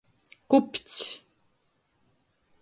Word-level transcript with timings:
Kupcs. 0.49 0.99